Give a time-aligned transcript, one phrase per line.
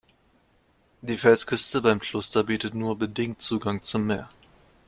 [1.03, 4.27] Die Felsküste beim Kloster bietet nur bedingt Zugang zum Meer.